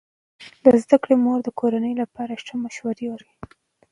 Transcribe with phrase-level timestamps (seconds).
[0.63, 3.45] د زده کړې مور د کورنۍ لپاره ښه مشوره ورکوي.